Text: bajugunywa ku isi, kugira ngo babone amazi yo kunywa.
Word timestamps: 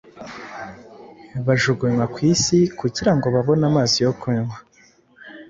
bajugunywa 1.45 2.05
ku 2.13 2.19
isi, 2.31 2.59
kugira 2.79 3.11
ngo 3.15 3.25
babone 3.35 3.63
amazi 3.69 3.97
yo 4.05 4.11
kunywa. 4.19 4.57